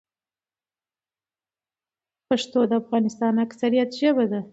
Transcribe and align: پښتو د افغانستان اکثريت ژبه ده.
پښتو 2.27 2.59
د 2.69 2.71
افغانستان 2.81 3.33
اکثريت 3.45 3.89
ژبه 3.99 4.25
ده. 4.31 4.41